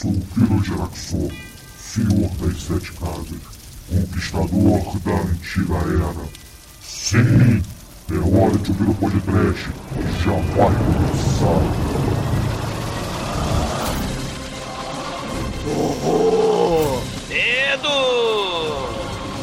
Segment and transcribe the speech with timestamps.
[0.00, 1.30] sou o Pirogeraxor,
[1.78, 3.42] senhor das sete casas,
[3.86, 6.24] conquistador da antiga era.
[6.82, 7.62] Sim,
[8.10, 9.68] é hora de ouvir o podcast,
[10.24, 11.60] já vai começar.
[17.28, 17.96] Medo!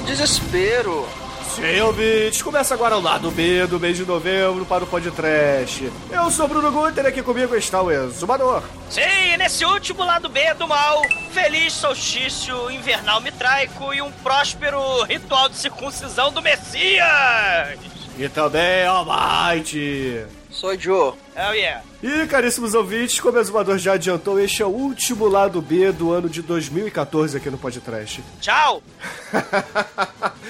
[0.08, 1.27] Desespero.
[1.58, 5.92] Sim, ouvintes, começa agora o lado B do mês de novembro para o podcast.
[6.12, 8.62] Eu sou Bruno Guter e aqui comigo está o Exumador.
[8.92, 11.02] Sim, nesse último lado B do mal,
[11.32, 17.80] feliz solstício invernal mitraico e um próspero ritual de circuncisão do Messias!
[18.20, 20.28] E também Almighty.
[20.58, 21.14] Sou Joe.
[21.36, 21.84] Oh yeah.
[22.02, 26.12] E caríssimos ouvintes, como o Exumador já adiantou, este é o último lado B do
[26.12, 28.24] ano de 2014 aqui no podcast.
[28.42, 28.82] Tchau!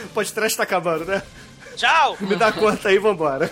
[0.05, 1.21] o podcast tá acabando, né?
[1.77, 2.17] Tchau!
[2.19, 3.49] Me dá conta aí, vambora.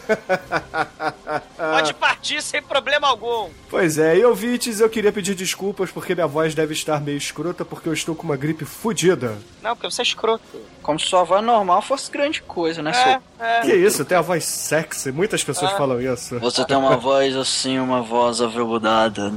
[1.56, 3.50] Pode partir sem problema algum.
[3.70, 7.64] Pois é, e ouvintes, eu queria pedir desculpas porque minha voz deve estar meio escrota
[7.64, 9.38] porque eu estou com uma gripe fodida.
[9.62, 10.44] Não, porque você é escroto.
[10.82, 13.22] Como se sua voz normal fosse grande coisa, né, É, seu?
[13.40, 13.62] é.
[13.62, 16.40] Que isso, tem a voz sexy, muitas pessoas falam isso.
[16.40, 19.32] Você tem uma voz assim, uma voz aveludada.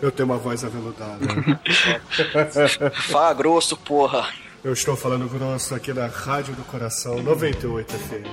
[0.00, 1.18] Eu tenho uma voz aveludada.
[3.10, 4.26] Fala grosso, porra.
[4.66, 8.26] Eu estou falando grosso aqui na Rádio do Coração 98 FM.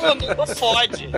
[0.00, 1.10] Não, não fode.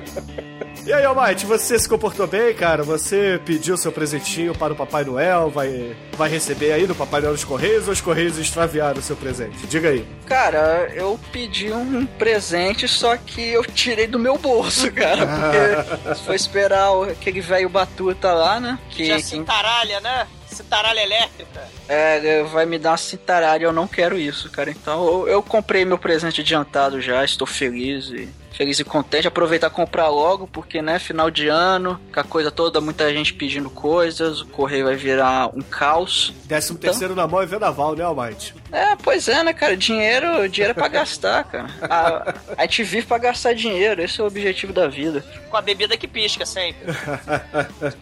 [0.84, 2.83] E aí, Almighty, você se comportou bem, cara?
[2.83, 5.50] Você pediu seu presentinho para o Papai Noel?
[5.50, 9.14] Vai, vai receber aí no Papai Noel dos Correios ou os Correios extraviaram o seu
[9.14, 9.69] presente?
[9.69, 10.05] Diga aí.
[10.27, 15.25] Cara, eu pedi um presente, só que eu tirei do meu bolso, cara.
[15.25, 18.81] Porque se for esperar aquele velho batuta lá, né?
[18.91, 20.27] Que, Já cintaralha, né?
[20.58, 21.68] Cintaralha elétrica.
[21.88, 24.70] é, vai me dar uma cintaralha, eu não quero isso, cara.
[24.70, 28.28] Então eu comprei meu presente adiantado já, estou feliz e.
[28.52, 32.50] Feliz e contente, aproveitar e comprar logo, porque, né, final de ano, com a coisa
[32.50, 36.32] toda, muita gente pedindo coisas, o correio vai virar um caos.
[36.44, 38.54] Décimo terceiro na mão é vendaval, né, Almighty?
[38.72, 39.76] É, pois é, né, cara?
[39.76, 41.69] Dinheiro, dinheiro é pra gastar, cara.
[41.82, 45.25] A, a gente vive pra gastar dinheiro, esse é o objetivo da vida.
[45.48, 46.78] Com a bebida que pisca sempre.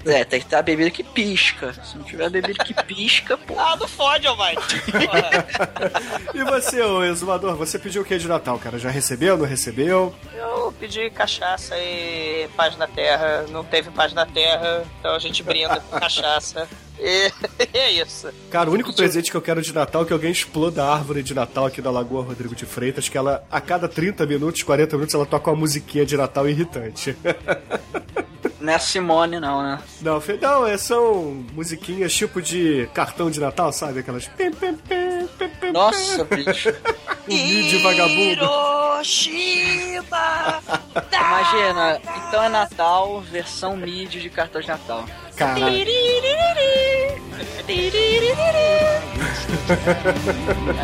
[0.05, 1.73] É, tem que ter a bebida que pisca.
[1.85, 3.59] Se não tiver a bebida que pisca, pô.
[3.59, 4.83] Ah, não fode, Almighty.
[6.35, 8.79] E você, ô exumador, você pediu o que de Natal, cara?
[8.79, 10.15] Já recebeu, não recebeu?
[10.37, 13.47] Eu pedi cachaça e paz na terra.
[13.51, 16.69] Não teve paz na terra, então a gente brinda com cachaça.
[16.99, 17.31] E
[17.75, 18.33] é isso.
[18.51, 21.23] Cara, o único presente que eu quero de Natal é que alguém exploda a árvore
[21.23, 24.97] de Natal aqui da Lagoa Rodrigo de Freitas, que ela, a cada 30 minutos, 40
[24.97, 27.15] minutos, ela toca uma musiquinha de Natal irritante.
[28.59, 29.79] Não é a Simone, não, né?
[30.01, 34.01] Não, não, é, são musiquinhas tipo de cartão de Natal, sabe?
[34.01, 34.29] Aquelas.
[35.73, 36.71] Nossa, bicho.
[37.29, 38.45] Um mid vagabundo.
[41.13, 45.05] Imagina, então é Natal, versão mid de cartão de Natal.
[45.37, 45.85] Caralho.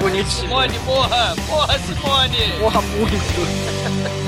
[0.01, 0.29] Bonito.
[0.29, 1.35] Simone, morra!
[1.49, 2.53] Morra, Simone!
[2.61, 4.22] Porra, muito.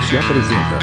[0.07, 0.79] Podcast apresenta.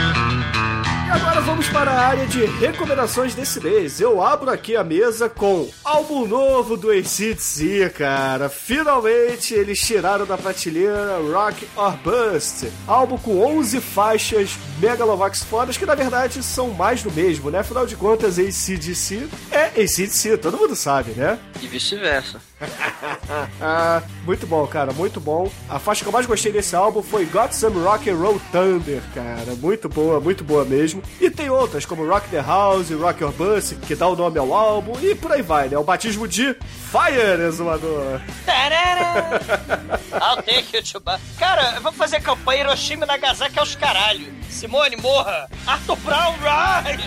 [1.06, 4.00] E agora vamos para a área de recomendações desse mês.
[4.00, 8.48] Eu abro aqui a mesa com álbum novo do ACDC, cara.
[8.50, 12.70] Finalmente eles tiraram da prateleira Rock or Bust.
[12.86, 17.60] Álbum com 11 faixas Megalovax fodas, que na verdade são mais do mesmo, né?
[17.60, 21.38] Afinal de contas, ACDC é ACDC, todo mundo sabe, né?
[21.60, 22.40] E vice-versa.
[24.24, 25.50] muito bom, cara, muito bom.
[25.68, 29.02] A faixa que eu mais gostei desse álbum foi Got Some Rock and Roll Thunder,
[29.14, 29.54] cara.
[29.60, 31.02] Muito boa, muito boa mesmo.
[31.20, 34.52] E tem outras, como Rock the House, Rock Your Bus, que dá o nome ao
[34.52, 35.78] álbum, e por aí vai, né?
[35.78, 36.54] O batismo de
[36.90, 38.20] Fire, exumador.
[40.14, 41.02] I'll take you to
[41.38, 44.32] Cara, vamos fazer campanha Hiroshima e Nagasaki aos caralho.
[44.74, 45.46] Simone, morra.
[45.68, 46.98] Arthur Brown, rise!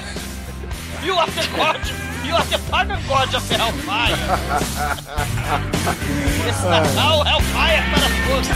[1.03, 1.81] You are the God!
[2.23, 4.15] You are the pagan god of Hellfire.
[6.47, 8.47] Esse Natal, Hellfire para todos.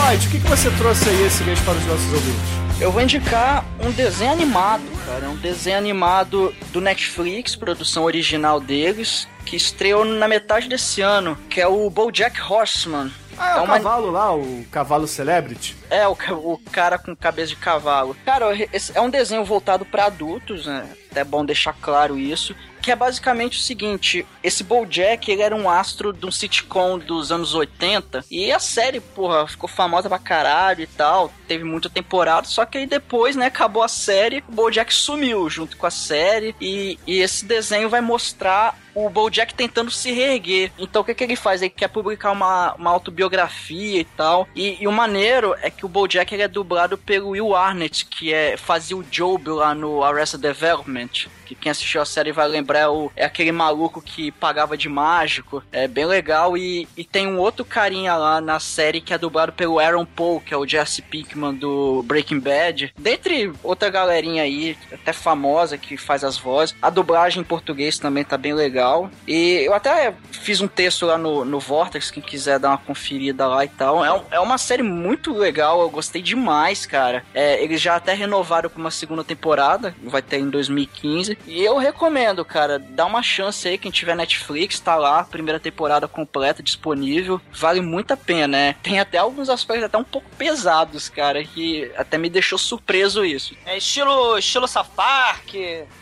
[0.00, 2.80] Almighty, o que, que você trouxe aí esse mês para os nossos ouvintes?
[2.80, 5.28] Eu vou indicar um desenho animado, cara.
[5.28, 11.60] Um desenho animado do Netflix, produção original deles, que estreou na metade desse ano, que
[11.60, 13.10] é o BoJack Horseman.
[13.36, 13.74] Ah, é, é o uma...
[13.74, 15.76] cavalo lá, o cavalo celebrity.
[15.90, 18.16] É, o, o cara com cabeça de cavalo.
[18.24, 18.46] Cara,
[18.94, 20.88] é um desenho voltado para adultos, né?
[21.14, 25.68] É bom deixar claro isso que é basicamente o seguinte: esse BoJack ele era um
[25.68, 30.82] astro de um sitcom dos anos 80 e a série, porra, ficou famosa pra caralho
[30.82, 34.92] e tal, teve muita temporada, só que aí depois, né, acabou a série, o BoJack
[34.92, 40.12] sumiu junto com a série e, e esse desenho vai mostrar o BoJack tentando se
[40.12, 40.72] reerguer.
[40.78, 41.62] Então o que, que ele faz?
[41.62, 44.48] Ele quer publicar uma, uma autobiografia e tal.
[44.54, 48.32] E, e o maneiro é que o BoJack ele é dublado pelo Will Arnett, que
[48.32, 52.80] é, fazia o Job lá no Arrested Development que quem assistiu a série vai lembrar
[52.80, 55.62] é, o, é aquele maluco que pagava de mágico.
[55.72, 56.56] É bem legal.
[56.56, 60.40] E, e tem um outro carinha lá na série que é dublado pelo Aaron Paul,
[60.40, 62.92] que é o Jesse Pinkman do Breaking Bad.
[62.96, 66.74] Dentre outra galerinha aí, até famosa, que faz as vozes.
[66.80, 69.10] A dublagem em português também tá bem legal.
[69.26, 73.46] E eu até fiz um texto lá no, no Vortex, quem quiser dar uma conferida
[73.48, 74.04] lá e tal.
[74.04, 77.24] É, é uma série muito legal, eu gostei demais, cara.
[77.34, 81.39] É, eles já até renovaram pra uma segunda temporada, vai ter em 2015.
[81.46, 86.06] E eu recomendo, cara, dá uma chance aí, quem tiver Netflix, tá lá, primeira temporada
[86.06, 87.40] completa, disponível.
[87.52, 88.76] Vale muito a pena, né?
[88.82, 93.54] Tem até alguns aspectos até um pouco pesados, cara, que até me deixou surpreso isso.
[93.66, 95.54] É estilo, estilo South Park,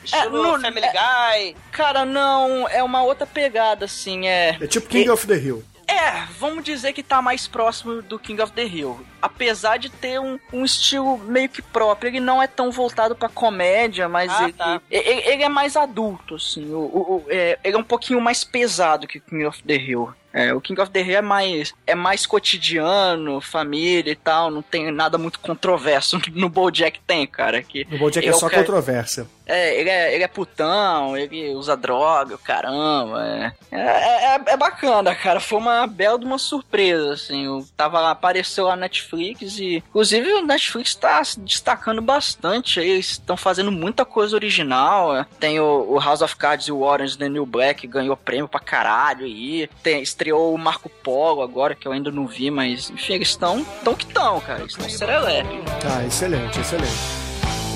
[0.05, 1.57] estilo no- Family é- Guy.
[1.73, 4.57] Cara, não, é uma outra pegada, assim, é...
[4.61, 5.65] É tipo King of the Hill.
[5.99, 9.01] É, vamos dizer que tá mais próximo do King of the Hill.
[9.21, 13.29] Apesar de ter um, um estilo meio que próprio, ele não é tão voltado pra
[13.29, 14.81] comédia, mas Ah, ele, tá.
[14.91, 16.73] ele, ele é mais adulto, assim.
[16.73, 19.75] O, o- o- é, ele é um pouquinho mais pesado que o King of the
[19.75, 20.11] Hill.
[20.33, 24.63] É, o King of the Hill é mais, é mais cotidiano, família e tal, não
[24.63, 26.21] tem nada muito controverso.
[26.33, 27.61] No BoJack tem, cara.
[27.63, 29.27] Que No Bojack é só cara- controvérsia.
[29.49, 33.27] É, ele é, ele é putão, ele usa droga, caramba.
[33.27, 35.41] É, é, é, é bacana, cara.
[35.41, 37.47] Foi uma bela de uma surpresa, assim.
[37.47, 39.77] Eu tava lá, apareceu lá na Netflix e.
[39.89, 42.79] Inclusive, o Netflix tá se destacando bastante.
[42.79, 45.17] Eles estão fazendo muita coisa original.
[45.17, 45.27] é.
[45.41, 48.61] Tem o, o House of Cards e o Orange The New Black, ganhou prêmio pra
[48.61, 49.69] caralho aí.
[49.83, 53.65] Tem, estreou o Marco Polo agora, que eu ainda não vi, mas enfim, eles estão
[53.83, 54.61] tão que estão, cara.
[54.61, 55.63] Eles estão serelepe.
[55.85, 57.28] Ah, excelente, excelente.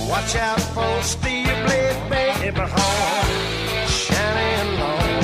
[0.08, 5.22] Watch out for steel blade baby horn shining long.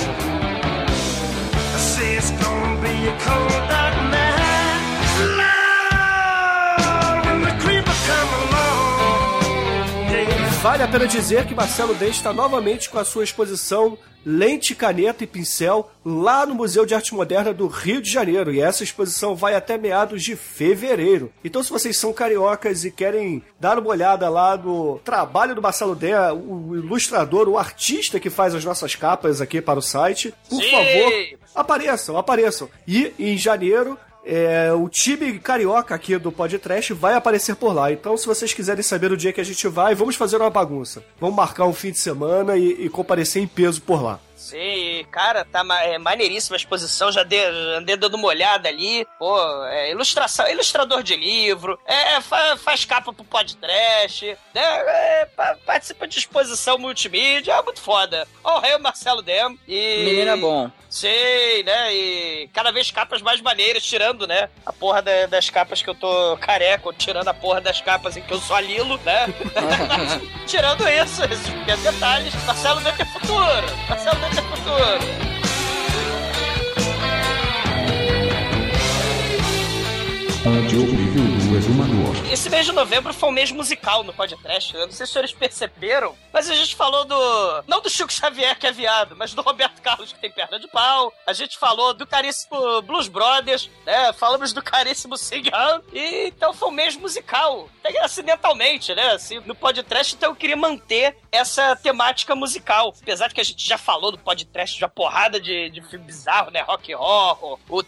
[1.74, 3.87] I say it's gonna be a cold night.
[10.68, 15.24] Vale a pena dizer que Marcelo Dente está novamente com a sua exposição Lente, Caneta
[15.24, 18.52] e Pincel lá no Museu de Arte Moderna do Rio de Janeiro.
[18.52, 21.32] E essa exposição vai até meados de fevereiro.
[21.42, 25.96] Então, se vocês são cariocas e querem dar uma olhada lá no trabalho do Marcelo
[25.96, 30.62] Dé, o ilustrador, o artista que faz as nossas capas aqui para o site, por
[30.62, 30.70] Sim!
[30.70, 32.68] favor, apareçam, apareçam.
[32.86, 33.98] E em janeiro
[34.30, 37.90] é, o time carioca aqui do Podcast vai aparecer por lá.
[37.90, 41.02] Então, se vocês quiserem saber o dia que a gente vai, vamos fazer uma bagunça.
[41.18, 44.20] Vamos marcar um fim de semana e, e comparecer em peso por lá.
[44.48, 48.68] Sim, cara, tá ma é maneiríssima a exposição, já dei, já andei dando uma olhada
[48.68, 49.06] ali.
[49.18, 49.36] Pô,
[49.66, 54.24] é ilustração, ilustrador de livro, é, fa- faz capa pro podcast,
[54.54, 54.62] né?
[54.62, 58.26] É, pa- participa de exposição multimídia, é muito foda.
[58.42, 60.02] Ó, o rei Marcelo Dem e.
[60.04, 60.70] Menino é bom.
[60.88, 61.94] Sei, né?
[61.94, 64.48] E cada vez capas mais maneiras, tirando, né?
[64.64, 68.22] A porra da- das capas que eu tô careca, tirando a porra das capas em
[68.22, 69.26] que eu sou a Lilo, né?
[70.46, 72.34] tirando isso, esses pequenos detalhes.
[72.46, 73.66] Marcelo Dem tem futuro!
[73.88, 74.98] Marcelo Dem futuro!
[80.44, 80.97] Do Exumador.
[82.30, 84.74] Esse mês de novembro foi um mês musical no podcast.
[84.74, 87.64] Eu não sei se os senhores perceberam, mas a gente falou do.
[87.66, 90.68] Não do Chico Xavier, que é viado, mas do Roberto Carlos, que tem perna de
[90.68, 91.10] pau.
[91.26, 94.12] A gente falou do caríssimo Blues Brothers, né?
[94.12, 95.80] Falamos do caríssimo Sing Han.
[95.90, 97.66] E então foi um mês musical.
[97.82, 99.12] Até acidentalmente, né?
[99.12, 102.94] Assim, no podcast, então eu queria manter essa temática musical.
[103.00, 106.50] Apesar de que a gente já falou do podcast uma porrada de, de filme bizarro,
[106.50, 106.60] né?
[106.60, 107.82] Rock Horror, o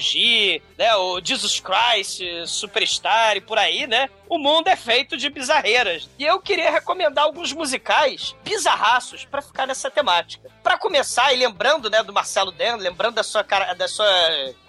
[0.00, 0.96] G, né?
[0.96, 3.93] O Jesus Christ, Superstar e por aí, né?
[3.94, 4.10] ね。
[4.34, 6.10] O mundo é feito de bizarreiras.
[6.18, 10.50] E eu queria recomendar alguns musicais bizarraços pra ficar nessa temática.
[10.60, 14.08] Pra começar, e lembrando, né, do Marcelo Den, lembrando da sua, cara, da sua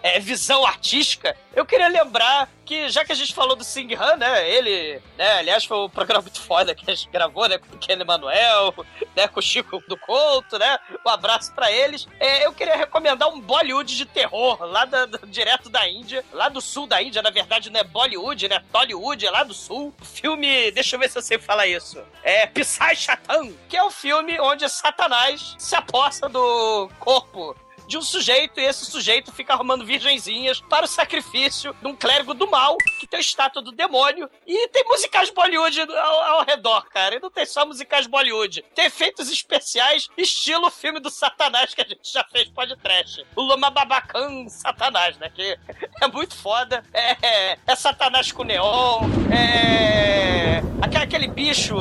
[0.04, 4.18] é, visão artística, eu queria lembrar que, já que a gente falou do Sing Han,
[4.18, 7.76] né, ele, né, aliás, foi um programa muito foda que a gente gravou, né, com
[7.76, 8.74] o Ken Emanuel,
[9.16, 12.08] né, com o Chico do Couto, né, um abraço pra eles.
[12.20, 16.50] É, eu queria recomendar um Bollywood de terror, lá da- da- direto da Índia, lá
[16.50, 19.94] do sul da Índia, na verdade não é Bollywood, né, Tollywood, é lá do sul.
[20.02, 23.92] Filme, deixa eu ver se eu sei falar isso, é Psy Shatan, que é o
[23.92, 27.56] filme onde Satanás se aposta do corpo
[27.88, 32.34] de um sujeito e esse sujeito fica arrumando virgenzinhas para o sacrifício de um clérigo
[32.34, 36.86] do mal que tem a estátua do demônio e tem musicais Bollywood ao, ao redor,
[36.90, 37.16] cara.
[37.16, 38.64] E não tem só musicais Bollywood.
[38.74, 43.26] Tem efeitos especiais estilo filme do Satanás que a gente já fez podcast.
[43.36, 45.30] O Loma Babacan Satanás, né?
[45.30, 45.58] Que
[46.02, 46.84] é muito foda.
[46.94, 49.02] É, é Satanás com neon.
[49.32, 50.62] É...
[50.82, 51.76] Aquele, aquele bicho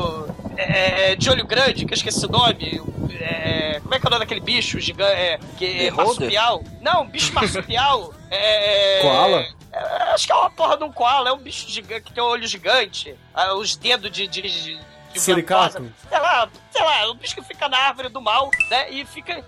[0.56, 2.82] é, de olho grande, que eu esqueci o nome.
[3.12, 5.12] É, como é que é o nome daquele bicho gigante?
[5.12, 6.62] É, que, marsupial?
[6.80, 8.14] Não, bicho marsupial.
[8.30, 9.46] é, Koala?
[9.72, 11.30] é, acho que é uma porra de um koala.
[11.30, 13.14] É um bicho gigante que tem um olho gigante.
[13.34, 14.26] ah, os dedos de.
[14.26, 15.80] de, de de Suricato?
[15.80, 15.94] ventosa.
[16.08, 18.90] Sei lá, sei lá, é um bicho que fica na árvore do mal, né?
[18.90, 19.44] E fica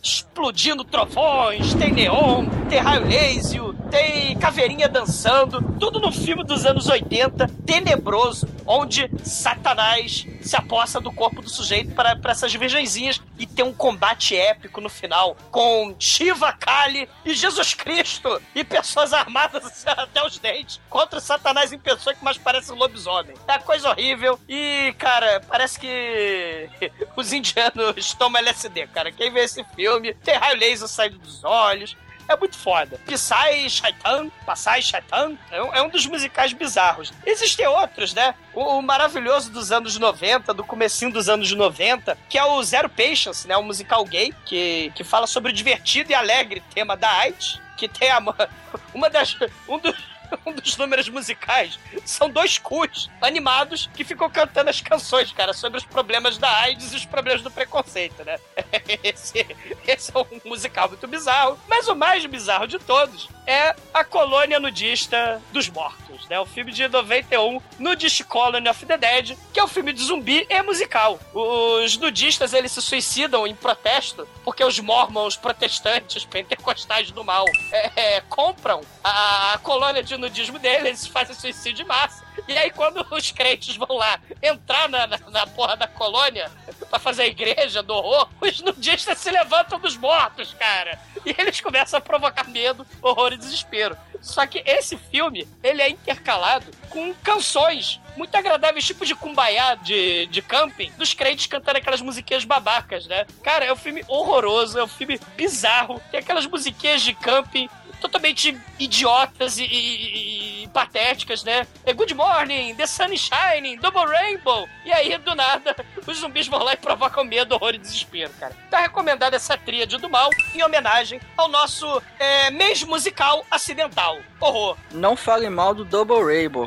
[0.00, 6.86] explodindo trovões, tem neon, tem raio laser, tem caveirinha dançando, tudo no filme dos anos
[6.86, 13.64] 80, tenebroso, onde Satanás se aposta do corpo do sujeito para essas virgenzinhas e tem
[13.64, 20.24] um combate épico no final com Shiva, Kali e Jesus Cristo e pessoas armadas até
[20.24, 23.34] os dentes contra Satanás em pessoa que mais parece um lobisomem.
[23.48, 26.68] É coisa horrível e, cara, parece que
[27.16, 29.10] os indianos tomam LSD, cara.
[29.10, 31.96] Quem vê esse filme tem raio laser saindo dos olhos.
[32.28, 33.00] É muito foda.
[33.06, 37.10] Psy Shaitan, Passai Shaitan, é um, é um dos musicais bizarros.
[37.24, 38.34] Existem outros, né?
[38.52, 42.90] O, o maravilhoso dos anos 90, do comecinho dos anos 90, que é o Zero
[42.90, 43.56] Patience, né?
[43.56, 47.88] Um musical gay, que, que fala sobre o divertido e alegre tema da AIDS, que
[47.88, 48.18] tem a,
[48.92, 49.34] uma das...
[49.66, 49.96] Um dos,
[50.46, 55.78] um dos números musicais são dois cus animados que ficam cantando as canções, cara, sobre
[55.78, 58.38] os problemas da AIDS e os problemas do preconceito, né?
[59.02, 59.46] Esse,
[59.86, 61.58] esse é um musical muito bizarro.
[61.68, 66.38] Mas o mais bizarro de todos é a colônia nudista dos mortos, né?
[66.38, 70.46] O filme de 91, Nudist Colony of the Dead, que é um filme de zumbi
[70.48, 71.18] e musical.
[71.32, 78.16] Os nudistas, eles se suicidam em protesto porque os mormons protestantes pentecostais do mal é,
[78.16, 82.24] é, compram a, a colônia de nudismo dele, eles fazem suicídio de massa.
[82.46, 86.50] E aí, quando os crentes vão lá entrar na, na, na porra da colônia
[86.88, 90.98] pra fazer a igreja do horror, os nudistas se levantam dos mortos, cara.
[91.24, 93.96] E eles começam a provocar medo, horror e desespero.
[94.20, 100.26] Só que esse filme, ele é intercalado com canções muito agradáveis, tipo de kumbaya de,
[100.26, 103.24] de camping, dos crentes cantando aquelas musiquinhas babacas, né?
[103.44, 106.02] Cara, é um filme horroroso, é um filme bizarro.
[106.10, 107.68] Tem aquelas musiquinhas de camping
[108.00, 111.66] totalmente idiotas e, e- e patéticas, né?
[111.84, 114.68] É Good Morning, The Sun is Shining, Double Rainbow.
[114.84, 115.74] E aí, do nada,
[116.06, 118.54] os zumbis vão lá e provocam medo, horror e desespero, cara.
[118.70, 124.18] Tá recomendada essa tríade do mal em homenagem ao nosso é, mês musical acidental.
[124.40, 124.76] Horror.
[124.92, 126.66] Não fale mal do Double Rainbow.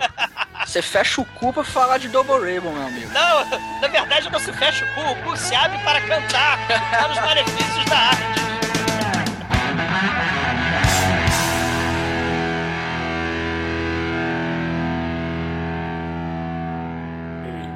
[0.66, 3.12] Você fecha o cu pra falar de Double Rainbow, meu amigo.
[3.12, 3.46] Não,
[3.80, 7.20] na verdade não se fecha o cu, o cu se abre para cantar para os
[7.20, 8.42] benefícios da arte.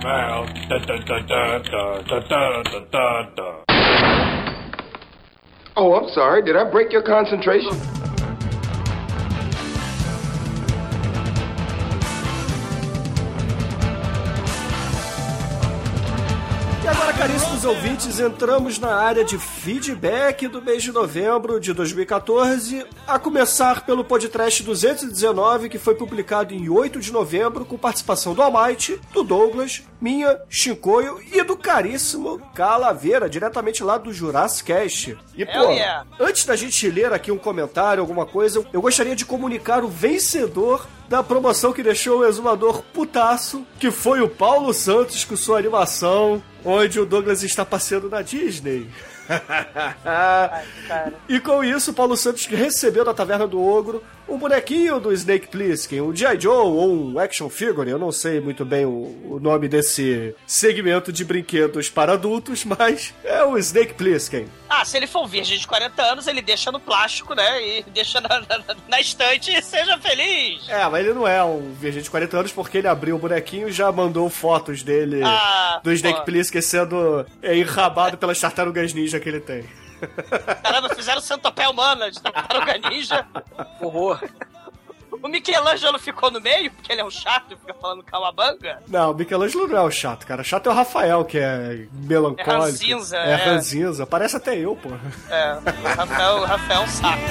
[0.05, 3.63] Da da da da da da da da da da.
[5.75, 6.43] Oh, I'm sorry.
[6.43, 8.04] Did I break your concentration?
[17.65, 24.03] Ouvintes, entramos na área de feedback do mês de novembro de 2014, a começar pelo
[24.03, 29.83] podcast 219, que foi publicado em 8 de novembro, com participação do Almighty, do Douglas,
[29.99, 35.17] minha, Chincoio e do caríssimo Calaveira, diretamente lá do Jurassic Cast.
[35.35, 36.05] E, pô, yeah.
[36.19, 40.85] antes da gente ler aqui um comentário, alguma coisa, eu gostaria de comunicar o vencedor
[41.07, 46.41] da promoção que deixou o exumador putaço, que foi o Paulo Santos com sua animação,
[46.63, 48.89] onde o Douglas está passeando na Disney.
[51.29, 56.01] e com isso, Paulo Santos recebeu da Taverna do Ogro um bonequinho do Snake Plissken,
[56.01, 56.39] um G.I.
[56.39, 58.89] Joe ou um action figure, eu não sei muito bem o,
[59.29, 64.47] o nome desse segmento de brinquedos para adultos, mas é o Snake Plissken.
[64.69, 67.61] Ah, se ele for um virgem de 40 anos, ele deixa no plástico, né?
[67.79, 70.67] E deixa na, na, na estante e seja feliz.
[70.67, 73.69] É, mas ele não é um virgem de 40 anos porque ele abriu o bonequinho
[73.69, 76.25] e já mandou fotos dele, Ah, do Snake pô.
[76.25, 79.63] Plissken sendo é, enrabado pelas tartarugas ninja que ele tem.
[80.63, 83.25] Caramba, fizeram centopé humana de tartaruga ninja.
[83.81, 84.19] Horror.
[85.23, 88.83] O Michelangelo ficou no meio, porque ele é um chato e fica falando calabanga.
[88.87, 90.41] Não, o Michelangelo não é o chato, cara.
[90.41, 92.49] O chato é o Rafael, que é melancólico.
[92.51, 93.35] É ranzinza, É, é.
[93.35, 94.05] ranzinza.
[94.05, 94.89] Parece até eu, pô.
[95.29, 97.23] É, o Rafael, o Rafael é um saco.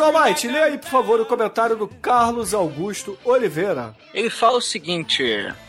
[0.00, 3.94] Mas, Almighty, lê aí, por favor, o comentário do Carlos Augusto Oliveira.
[4.14, 5.22] Ele fala o seguinte: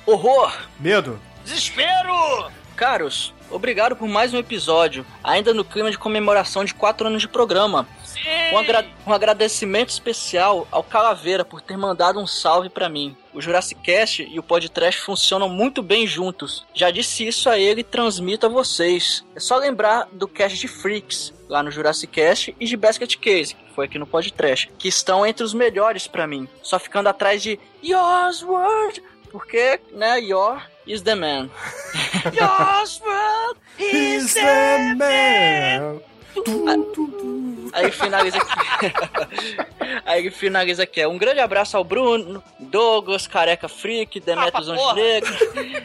[0.05, 0.53] Horror!
[0.79, 1.19] Medo.
[1.43, 2.49] Desespero!
[2.77, 7.27] Caros, obrigado por mais um episódio, ainda no clima de comemoração de 4 anos de
[7.27, 7.85] programa.
[8.05, 8.21] Sim!
[8.53, 13.15] Um, agra- um agradecimento especial ao Calaveira por ter mandado um salve pra mim.
[13.33, 16.65] O Jurassic Cast e o Podcast funcionam muito bem juntos.
[16.73, 19.23] Já disse isso a ele e transmito a vocês.
[19.35, 23.53] É só lembrar do cast de Freaks, lá no Jurassic Cast, e de Basket Case,
[23.53, 26.47] que foi aqui no Podcast, que estão entre os melhores pra mim.
[26.63, 31.49] Só ficando atrás de Yours World, porque, né, Your is the man.
[32.33, 35.99] Yours World is the man.
[37.73, 38.93] Aí finaliza aqui.
[40.05, 41.05] Aí finaliza aqui.
[41.05, 44.93] Um grande abraço ao Bruno, Douglas, Careca Freak, Demetrius Ah.
[44.93, 45.37] Negros,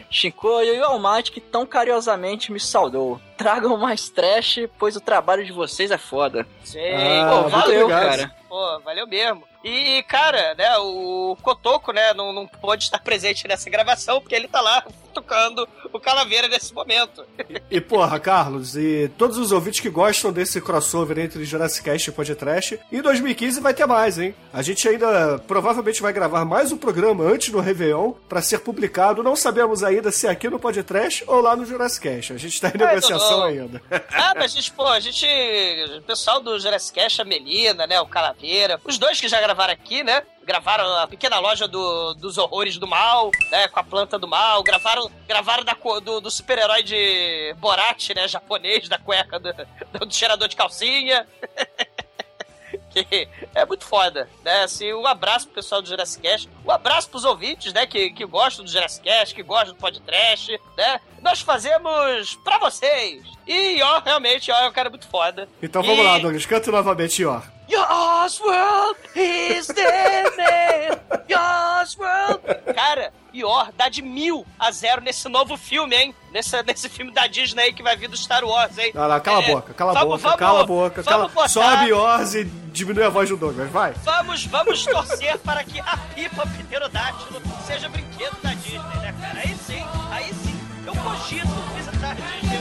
[0.09, 3.19] Shinkoio e o Almighty que tão carinhosamente me saudou.
[3.37, 6.45] Tragam mais trash, pois o trabalho de vocês é foda.
[6.63, 8.31] Sim, Ah, pô, valeu, cara.
[8.49, 9.43] Pô, valeu mesmo.
[9.63, 14.47] E, cara, né, o Cotoco, né, não, não pôde estar presente nessa gravação, porque ele
[14.47, 14.81] tá lá
[15.13, 17.25] tocando o Calaveira nesse momento.
[17.69, 22.13] E porra, Carlos, e todos os ouvintes que gostam desse crossover entre Jurassic Cast e
[22.13, 24.33] Podcast, em 2015 vai ter mais, hein?
[24.53, 29.21] A gente ainda provavelmente vai gravar mais um programa antes do Réveillon pra ser publicado.
[29.23, 32.33] Não sabemos ainda se é aqui no Podcast ou lá no Jurassic Cast.
[32.33, 33.81] A gente tá em É, negociação Ainda.
[34.11, 35.25] Ah, mas a gente, pô, a gente.
[35.97, 37.99] O pessoal do Jurassic Cast, a Melina, né?
[38.01, 38.79] O Calaveira.
[38.83, 40.23] Os dois que já gravaram aqui, né?
[40.43, 43.67] Gravaram a pequena loja do- dos horrores do mal, né?
[43.67, 44.63] Com a planta do mal.
[44.63, 48.27] Gravaram, gravaram da, do, do super-herói de Borat, né?
[48.27, 49.53] Japonês, da cueca do,
[50.05, 51.27] do cheirador de calcinha.
[53.03, 54.63] que é muito foda, né?
[54.63, 58.25] Assim, um abraço pro pessoal do Jurassic Cast, um abraço pros ouvintes, né, que, que
[58.25, 60.99] gostam do Jurassic Cast, que gostam do podcast, né?
[61.21, 63.23] Nós fazemos pra vocês.
[63.47, 65.47] E, ó, realmente, ó, é um cara muito foda.
[65.61, 67.41] Então vamos E- lá, Douglas, canta novamente, ó.
[67.69, 69.83] Your Oswald is the
[70.37, 70.99] man.
[71.29, 72.41] Your Oswald.
[72.73, 76.15] Cara, Yor dá de mil a zero nesse novo filme, hein?
[76.31, 78.91] Nesse, nesse filme da Disney aí que vai vir do Star Wars, hein?
[78.95, 81.03] Ah, lá, cala É, a boca, cala a boca, vamos- cala a boca.
[81.03, 81.27] Cala...
[81.27, 83.91] botar- Sobe Oz e diminui a voz do Douglas, vai.
[84.03, 89.39] Vamos, vamos torcer para que a pipa pterodátilo seja brinquedo da Disney, né, cara?
[89.39, 90.57] Aí sim, aí sim.
[90.85, 92.57] Eu cogito visitar a Disney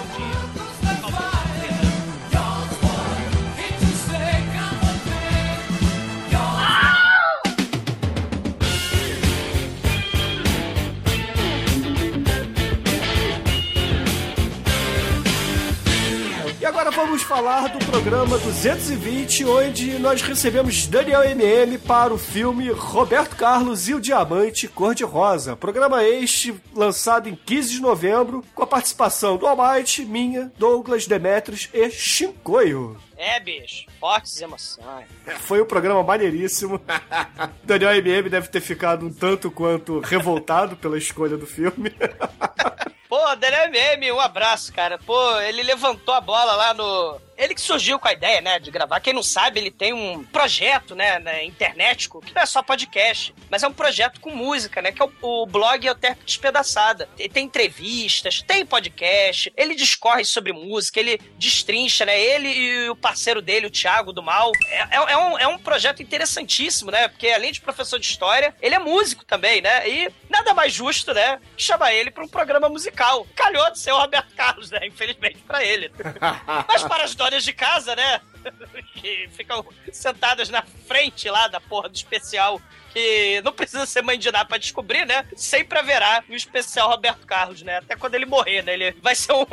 [16.96, 23.86] vamos falar do programa 220, onde nós recebemos Daniel MM para o filme Roberto Carlos
[23.86, 25.54] e o Diamante Cor-de-Rosa.
[25.54, 31.68] Programa este lançado em 15 de novembro, com a participação do Almighty, minha, Douglas, Demetrius
[31.70, 32.96] e Shinkoio.
[33.14, 35.04] É, bicho, fortes emoções.
[35.40, 36.80] Foi um programa maneiríssimo.
[37.62, 41.92] Daniel MM deve ter ficado um tanto quanto revoltado pela escolha do filme.
[43.16, 44.98] Pô, Daniel MM, um abraço, cara.
[44.98, 47.18] Pô, ele levantou a bola lá no.
[47.38, 48.98] Ele que surgiu com a ideia, né, de gravar.
[48.98, 53.34] Quem não sabe, ele tem um projeto, né, na internet, que não é só podcast,
[53.50, 57.06] mas é um projeto com música, né, que é o, o blog Alterna Despedaçada.
[57.18, 62.96] Ele tem entrevistas, tem podcast, ele discorre sobre música, ele destrincha, né, ele e o
[62.96, 64.50] parceiro dele, o Thiago do Mal.
[64.70, 68.54] É, é- é um, é um projeto interessantíssimo, né, porque além de professor de história,
[68.62, 72.70] ele é músico também, né, e nada mais justo, né, chamar ele para um programa
[72.70, 73.05] musical.
[73.34, 75.90] Calhou de ser o Roberto Carlos, né, infelizmente para ele.
[76.68, 78.20] Mas para as donas de casa, né?
[78.96, 82.60] Que ficam sentadas na frente lá da porra do especial.
[82.92, 85.26] Que não precisa ser mãe de nada pra descobrir, né?
[85.36, 87.76] Sempre haverá um especial Roberto Carlos, né?
[87.76, 88.72] Até quando ele morrer, né?
[88.72, 89.44] Ele vai ser um,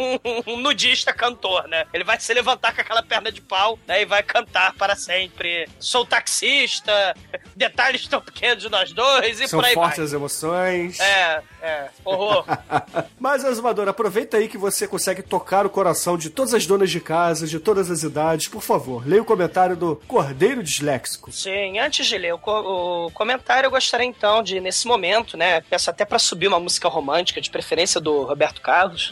[0.48, 1.86] um nudista cantor, né?
[1.94, 4.02] Ele vai se levantar com aquela perna de pau, né?
[4.02, 5.68] E vai cantar para sempre.
[5.78, 7.14] Sou taxista,
[7.54, 10.06] detalhes tão pequenos de nós dois e São por aí fortes vai.
[10.06, 11.00] as emoções.
[11.02, 12.46] É, é, horror.
[13.20, 17.02] Mas, Azumador, aproveita aí que você consegue tocar o coração de todas as donas de
[17.02, 18.48] casa, de todas as idades.
[18.48, 21.32] Por favor, leia o comentário do Cordeiro Disléxico.
[21.32, 25.62] Sim, antes de ler o, co- o comentário, eu gostaria então de, nesse momento, né,
[25.62, 29.12] peço até pra subir uma música romântica, de preferência do Roberto Carlos.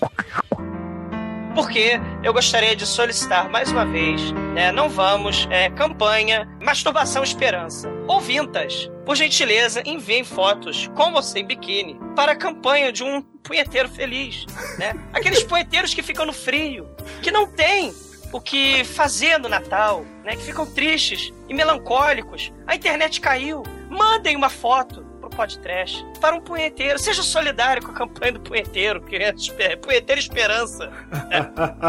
[1.54, 7.90] Porque eu gostaria de solicitar mais uma vez, né, não vamos, é, campanha Masturbação Esperança.
[8.08, 13.90] Ouvintas, por gentileza, enviem fotos com ou sem biquíni para a campanha de um punheteiro
[13.90, 14.46] feliz,
[14.78, 14.94] né?
[15.12, 16.88] Aqueles punheteiros que ficam no frio,
[17.22, 17.94] que não tem
[18.32, 20.36] o que fazer no Natal, né?
[20.36, 22.52] Que ficam tristes e melancólicos.
[22.65, 23.63] A internet caiu.
[23.89, 26.98] Mandem uma foto pro podcast para um punheteiro.
[26.98, 29.34] Seja solidário com a campanha do punheteiro, que é
[29.76, 30.91] punheteiro esperança.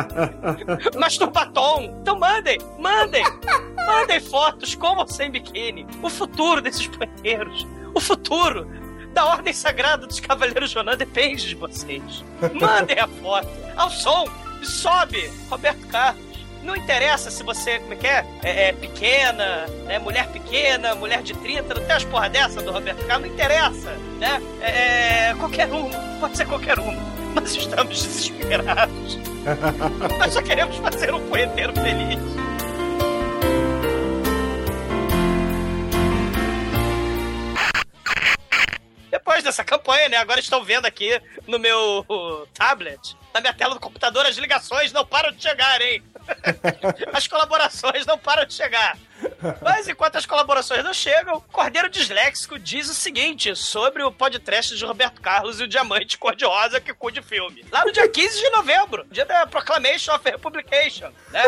[0.98, 1.98] Masturbatom.
[2.00, 3.24] Então mandem, mandem,
[3.86, 5.86] mandem fotos com ou sem biquíni.
[6.02, 7.66] O futuro desses punheteiros.
[7.94, 8.66] O futuro
[9.12, 12.24] da ordem sagrada dos Cavaleiros Jonan depende de vocês.
[12.60, 13.48] Mandem a foto.
[13.76, 14.24] Ao som.
[14.62, 15.30] Sobe.
[15.50, 16.31] Roberto Carlos.
[16.62, 18.24] Não interessa se você, como é que é?
[18.42, 19.98] É, é pequena, né?
[19.98, 23.90] mulher pequena, mulher de 30, não tem as porra dessa do Roberto Carlos, não interessa,
[24.18, 24.40] né?
[24.60, 26.92] É, é, qualquer um, pode ser qualquer um.
[27.34, 29.18] Nós estamos desesperados.
[30.18, 32.20] Nós só queremos fazer um poeteiro feliz.
[39.10, 40.16] Depois dessa campanha, né?
[40.18, 42.04] Agora estão vendo aqui no meu
[42.54, 46.02] tablet, na minha tela do computador, as ligações não param de chegar, hein?
[47.12, 48.96] As colaborações não param de chegar.
[49.60, 54.84] Mas enquanto as colaborações não chegam, Cordeiro Disléxico diz o seguinte sobre o podcast de
[54.84, 57.64] Roberto Carlos e o Diamante Cor-de-Rosa que cuide filme.
[57.70, 61.42] Lá no dia 15 de novembro, dia da Proclamation of Republication, né?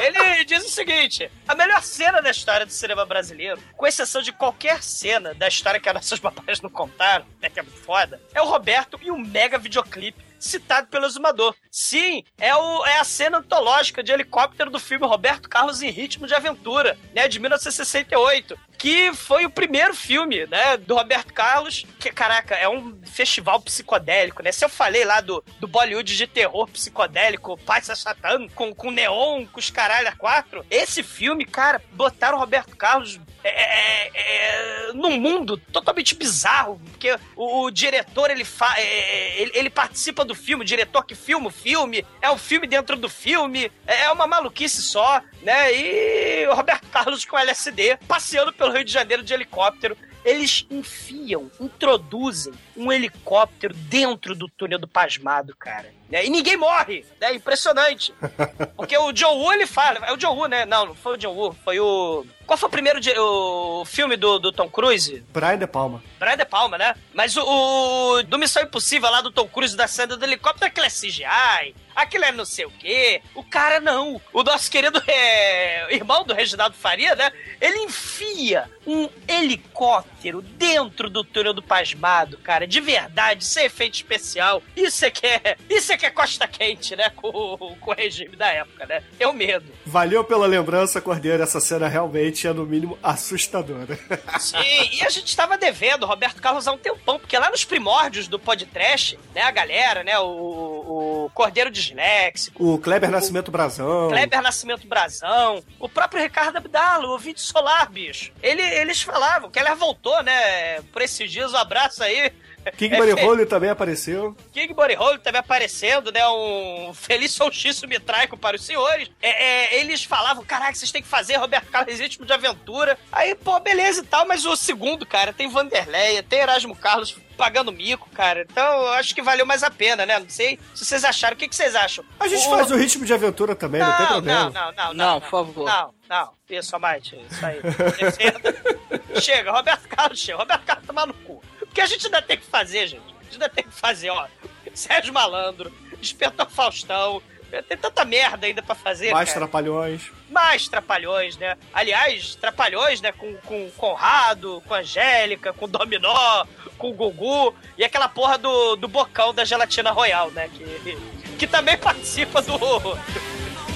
[0.00, 4.32] Ele diz o seguinte: a melhor cena da história do cinema brasileiro, com exceção de
[4.32, 8.20] qualquer cena da história que as nossas papais não contaram, né, que é muito foda,
[8.34, 11.54] é o Roberto e um mega videoclipe citado pelo exumador.
[11.70, 16.26] Sim, é, o, é a cena antológica de helicóptero do filme Roberto Carlos em Ritmo
[16.26, 22.10] de Aventura, né, de 1968 que foi o primeiro filme, né, do Roberto Carlos, que,
[22.10, 24.50] caraca, é um festival psicodélico, né?
[24.52, 29.44] Se eu falei lá do, do Bollywood de terror psicodélico, Pai Satan, com, com neon,
[29.44, 34.92] com os caralho a quatro, esse filme, cara, botaram o Roberto Carlos é, é, é,
[34.94, 40.34] num mundo totalmente bizarro, porque o, o diretor, ele, fa, é, ele, ele, participa do
[40.34, 44.10] filme, o diretor que filma o filme, é um filme dentro do filme, é, é
[44.10, 45.72] uma maluquice só, né?
[45.74, 49.96] E o Roberto Carlos com LSD, passeando pelo Rio de Janeiro de helicóptero.
[50.24, 55.92] Eles enfiam, introduzem um helicóptero dentro do túnel do pasmado, cara.
[56.10, 56.26] Né?
[56.26, 57.34] E ninguém morre, né?
[57.34, 58.12] Impressionante.
[58.76, 59.98] Porque o John Woo, ele fala...
[60.06, 60.66] É o John Woo, né?
[60.66, 62.26] Não, não foi o John Woo, foi o...
[62.46, 65.22] Qual foi o primeiro o filme do, do Tom Cruise?
[65.32, 66.02] Brian De Palma.
[66.18, 66.96] Brian De Palma, né?
[67.14, 70.86] Mas o, o do Missão Impossível lá do Tom Cruise da cena do helicóptero, aquilo
[70.86, 73.22] é CGI, aquilo é não sei o quê.
[73.36, 74.20] O cara não.
[74.32, 77.30] O nosso querido é, irmão do Reginaldo Faria, né?
[77.60, 80.10] Ele enfia um helicóptero
[80.56, 82.66] dentro do túnel do pasmado, cara.
[82.66, 84.62] De verdade, sem efeito especial.
[84.76, 87.10] Isso é que é, isso é que é costa quente, né?
[87.10, 89.02] Com, com o regime da época, né?
[89.18, 89.66] Tenho medo.
[89.86, 91.42] Valeu pela lembrança, Cordeiro.
[91.42, 93.98] Essa cena realmente é, no mínimo, assustadora.
[94.38, 97.64] Sim, e a gente tava devendo o Roberto Carlos há um tempão, porque lá nos
[97.64, 104.08] primórdios do podcast, né, a galera, né, o, o Cordeiro Disléxico, O Kleber Nascimento Brazão.
[104.08, 108.32] Kleber Nascimento Brazão, o próprio Ricardo Abdalo, o Vídeo Solar, bicho.
[108.42, 112.32] Ele, eles falavam, o Keller voltou, né, por esses dias, um abraço aí.
[112.76, 114.36] King fe- Holly também apareceu.
[114.52, 116.20] King Body Hole também aparecendo, né?
[116.28, 119.10] Um feliz solstício mitraico para os senhores.
[119.22, 122.98] É, é, eles falavam, caraca, vocês têm que fazer Roberto Carlos Ritmo de Aventura.
[123.10, 127.72] Aí, pô, beleza e tal, mas o segundo, cara, tem Vanderleia, tem Erasmo Carlos pagando
[127.72, 128.42] mico, cara.
[128.42, 130.18] Então, eu acho que valeu mais a pena, né?
[130.18, 131.34] Não sei se vocês acharam.
[131.36, 132.04] O que, que vocês acham?
[132.20, 134.50] A gente O- faz o ritmo de aventura também, não, tem problema.
[134.50, 135.64] Não, não, não, Não, por favor.
[135.66, 136.32] Não, não.
[136.50, 137.60] Isso, Amate, isso aí.
[137.62, 139.20] Defenda.
[139.20, 140.38] chega, Roberto Carlos chega.
[140.38, 141.40] Roberto Carlos tomar no cu.
[141.62, 143.02] O que a gente ainda tem que fazer, gente?
[143.20, 144.26] A gente ainda tem que fazer, ó.
[144.74, 147.22] Sérgio Malandro, Despertou Faustão.
[147.68, 149.40] Tem tanta merda ainda pra fazer, Mais cara.
[149.40, 150.10] trapalhões.
[150.28, 151.56] Mais Trapalhões, né?
[151.72, 153.10] Aliás, Trapalhões, né?
[153.12, 156.44] Com, com Conrado, com Angélica, com Dominó,
[156.78, 157.54] com Gugu.
[157.76, 160.48] E aquela porra do, do bocão da Gelatina Royal, né?
[160.48, 160.96] Que,
[161.38, 162.56] que também participa do...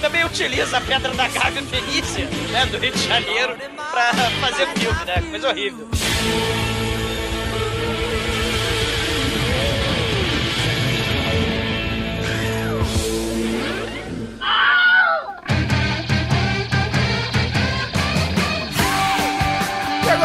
[0.01, 2.65] Também utiliza a Pedra da Gávea Felícia, né?
[2.67, 3.55] Do Rio de Janeiro,
[3.91, 5.23] pra fazer filme, né?
[5.31, 5.87] Coisa horrível.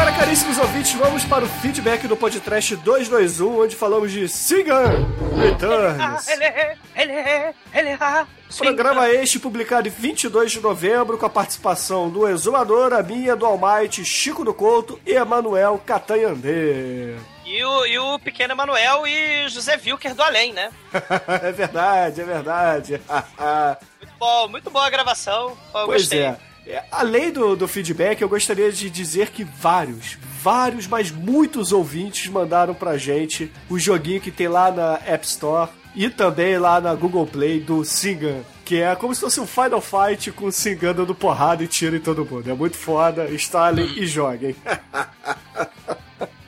[0.01, 5.39] Agora, caríssimos ouvintes, vamos para o feedback do podcast 221, onde falamos de Sigan Ah,
[5.39, 6.27] Returns.
[6.27, 8.25] ele é, é, é.
[8.49, 8.63] Sim.
[8.63, 13.45] Programa este publicado em 22 de novembro com a participação do Exumador, a minha, do
[13.45, 17.15] Almighty, Chico do Couto e Emanuel Catanhandê.
[17.45, 20.71] E o, e o pequeno Emanuel e José Wilker do Além, né?
[21.43, 23.01] é verdade, é verdade.
[24.01, 25.57] Muito bom, muito boa a gravação.
[25.75, 26.21] Eu pois gostei.
[26.21, 26.50] é.
[26.71, 32.31] É, Além do, do feedback, eu gostaria de dizer que vários, vários, mas muitos ouvintes
[32.31, 36.95] mandaram pra gente o joguinho que tem lá na App Store e também lá na
[36.95, 38.39] Google Play do Singan.
[38.63, 41.97] Que é como se fosse um Final Fight com o Singan dando porrada e tiro
[41.97, 42.49] em todo mundo.
[42.49, 43.29] É muito foda.
[43.29, 44.55] Instalem e joguem.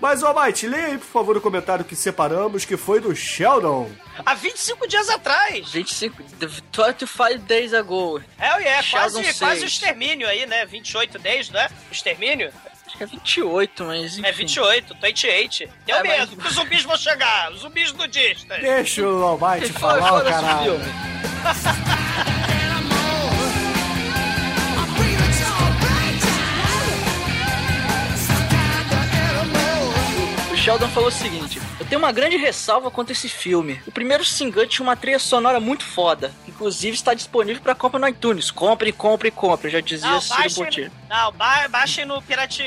[0.03, 3.89] Mas, Almighty, leia aí, por favor, o comentário que separamos, que foi do Sheldon.
[4.25, 5.69] Há 25 dias atrás.
[5.71, 8.21] 25, 25 days ago.
[8.37, 10.65] É, é, Sheldon quase, quase o extermínio aí, né?
[10.65, 11.69] 28 days, né?
[11.89, 12.51] O extermínio?
[12.85, 14.27] Acho que é 28, mas enfim.
[14.27, 15.57] É 28, 28.
[15.85, 18.59] Tenho É, mas- medo que os zumbis vão chegar, os zumbis nudistas.
[18.59, 20.81] Deixa o Almighty Fala- falar, fala desse caralho.
[30.63, 33.81] Sheldon falou o seguinte: Eu tenho uma grande ressalva quanto a esse filme.
[33.85, 36.33] O primeiro Singan tinha uma trilha sonora muito foda.
[36.47, 38.49] Inclusive está disponível para compra no iTunes.
[38.49, 39.69] Compre, compre, compre.
[39.69, 40.91] Já dizia Não, Ciro Botelho.
[41.09, 42.63] não ba baixem no Pirate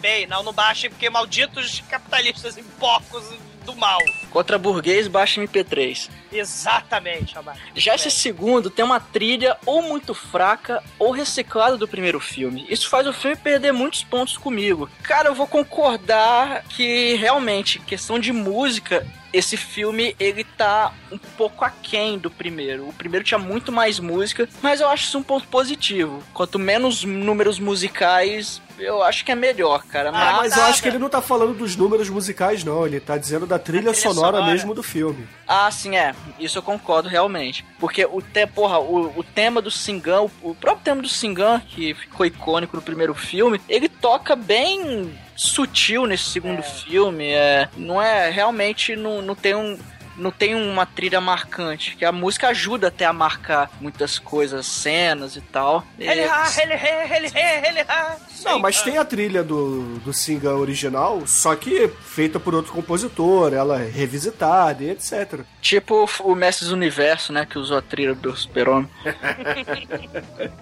[0.00, 0.28] Bay.
[0.28, 3.24] Não, não baixem, porque malditos capitalistas e porcos
[3.66, 3.98] do mal.
[4.30, 6.08] Contra burguês, baixa MP3.
[6.32, 7.56] Exatamente, Amar.
[7.74, 12.66] Já esse segundo tem uma trilha ou muito fraca ou reciclada do primeiro filme.
[12.68, 14.88] Isso faz o filme perder muitos pontos comigo.
[15.02, 21.64] Cara, eu vou concordar que realmente, questão de música, esse filme ele tá um pouco
[21.64, 22.88] aquém do primeiro.
[22.88, 26.22] O primeiro tinha muito mais música, mas eu acho isso um ponto positivo.
[26.32, 30.10] Quanto menos números musicais, eu acho que é melhor, cara.
[30.12, 32.86] Ah, mas eu acho que ele não tá falando dos números musicais, não.
[32.86, 34.52] Ele tá dizendo da trilha, trilha sonora, sonora.
[34.52, 35.28] mesmo do filme.
[35.46, 36.14] Ah, sim, é.
[36.38, 37.64] Isso eu concordo realmente.
[37.78, 41.60] Porque o, te, porra, o, o tema do Singan, o, o próprio tema do Singan,
[41.60, 47.30] que ficou icônico no primeiro filme, ele toca bem sutil nesse segundo filme.
[47.30, 49.78] É, não é realmente não, não tem um.
[50.20, 55.36] Não tem uma trilha marcante, que a música ajuda até a marcar muitas coisas, cenas
[55.36, 55.84] e tal.
[55.98, 58.16] Ele É, ha, ele ele ele ha.
[58.44, 63.52] Não, mas tem a trilha do, do Singa original, só que feita por outro compositor,
[63.52, 65.40] ela é revisitada e etc.
[65.60, 67.46] Tipo o Mestres do Universo, né?
[67.46, 68.88] Que usou a trilha do Super-Homem.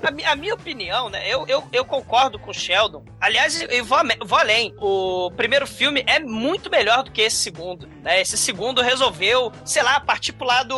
[0.03, 1.23] A, a minha opinião, né?
[1.29, 3.05] Eu, eu, eu concordo com o Sheldon.
[3.21, 4.75] Aliás, eu vou, vou além.
[4.79, 7.88] O primeiro filme é muito melhor do que esse segundo.
[8.03, 8.21] Né?
[8.21, 10.75] Esse segundo resolveu, sei lá, partir pro lado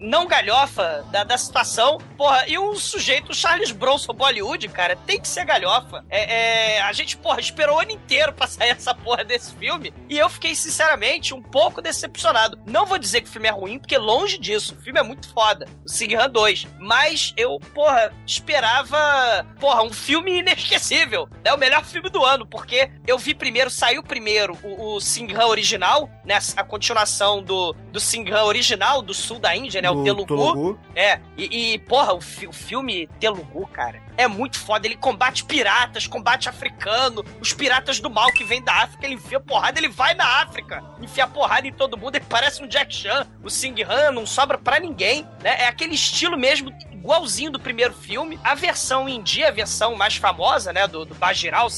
[0.00, 1.98] não galhofa da, da situação.
[2.16, 6.04] Porra, e um sujeito, Charles Bronson Bollywood, cara, tem que ser galhofa.
[6.08, 9.92] É, é, a gente, porra, esperou o ano inteiro pra sair essa porra desse filme.
[10.08, 12.58] E eu fiquei, sinceramente, um pouco decepcionado.
[12.66, 14.74] Não vou dizer que o filme é ruim, porque longe disso.
[14.74, 15.66] O filme é muito foda.
[15.84, 16.66] O Singhan 2.
[16.78, 21.28] Mas eu, porra, esperava, porra, um filme inesquecível.
[21.44, 25.46] É o melhor filme do ano, porque eu vi primeiro, saiu primeiro o, o Singhan
[25.46, 26.38] original, né?
[26.56, 29.90] A continuação do, do Singhan original, do sul da Índia, né?
[29.90, 30.26] O Do Telugu.
[30.26, 30.80] Telugu.
[30.94, 34.86] É, e, e, porra, o, fi- o filme Telugu, cara, é muito foda.
[34.86, 39.40] Ele combate piratas, combate africano, os piratas do mal que vem da África, ele enfia
[39.40, 43.26] porrada, ele vai na África, enfia porrada em todo mundo, ele parece um Jack Chan,
[43.42, 45.56] o Sing Han, não sobra pra ninguém, né?
[45.62, 46.70] É aquele estilo mesmo,
[47.06, 48.38] igualzinho do primeiro filme.
[48.42, 51.68] A versão hindi, a versão mais famosa, né, do, do Bajirao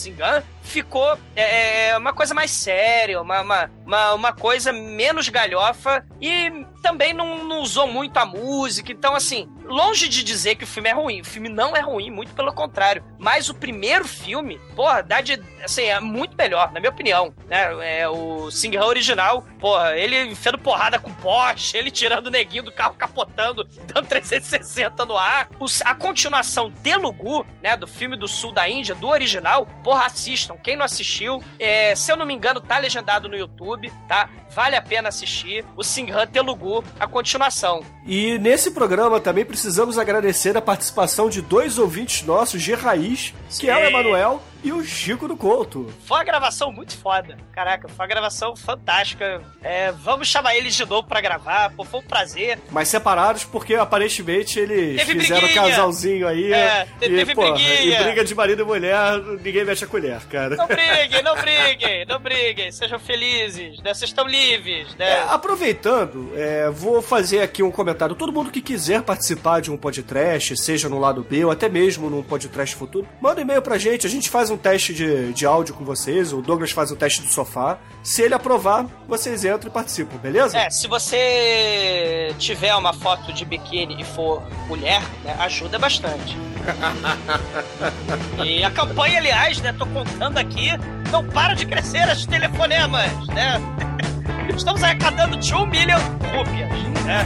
[0.62, 6.50] ficou é, uma coisa mais séria, uma, uma, uma, uma coisa menos galhofa e
[6.82, 8.90] também não, não usou muito a música.
[8.90, 12.10] Então, assim, longe de dizer que o filme é ruim, o filme não é ruim,
[12.10, 13.04] muito pelo contrário.
[13.18, 15.40] Mas o primeiro filme, porra, dá de.
[15.62, 17.34] Assim, é muito melhor, na minha opinião.
[17.46, 18.00] Né?
[18.00, 22.72] É, o Singhan original, porra, ele enfiando porrada com poste, ele tirando o neguinho do
[22.72, 25.48] carro capotando, dando 360 no ar.
[25.84, 30.56] A continuação Telugu, né, do filme do sul da Índia, do original, porra, assistam.
[30.56, 34.28] Quem não assistiu, é, se eu não me engano, tá legendado no YouTube, tá?
[34.50, 35.64] Vale a pena assistir.
[35.76, 37.82] O Singhan Telugu, a continuação.
[38.06, 43.68] E nesse programa também precisamos agradecer a participação de dois ouvintes nossos de raiz, que
[43.68, 43.86] é o Sim.
[43.86, 45.92] Emanuel e o Chico do Couto.
[46.06, 47.36] Foi uma gravação muito foda.
[47.52, 49.40] Caraca, foi uma gravação fantástica.
[49.62, 51.70] É, vamos chamar eles de novo pra gravar.
[51.70, 52.58] Pô, foi um prazer.
[52.70, 55.62] Mas separados porque aparentemente eles Teve fizeram briguinha.
[55.70, 56.52] casalzinho aí.
[56.52, 58.00] É, te- e, teve porra, briguinha.
[58.00, 60.56] E briga de marido e mulher, ninguém mexe a colher, cara.
[60.56, 62.72] Não briguem, não briguem, não briguem.
[62.72, 63.94] Sejam felizes, né?
[63.94, 65.08] Vocês estão livres, né?
[65.10, 68.14] É, aproveitando, é, vou fazer aqui um comentário.
[68.14, 72.08] Todo mundo que quiser participar de um podcast, seja no lado B ou até mesmo
[72.08, 74.06] num podcast futuro, manda um e-mail pra gente.
[74.06, 76.32] A gente faz um teste de, de áudio com vocês.
[76.32, 77.78] O Douglas faz o teste do sofá.
[78.02, 80.58] Se ele aprovar, vocês entram e participam, beleza?
[80.58, 86.36] É, se você tiver uma foto de biquíni e for mulher, né, ajuda bastante.
[88.44, 90.70] e a campanha, aliás, né, tô contando aqui,
[91.10, 93.60] não para de crescer as telefonemas, né?
[94.54, 96.70] Estamos arrecadando de um milhão de rúpias,
[97.04, 97.24] né?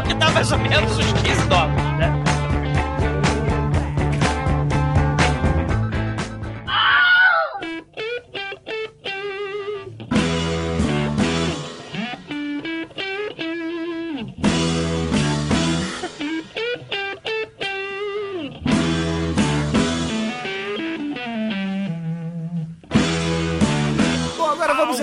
[0.00, 2.33] O que dá mais ou menos uns 15 dólares, né?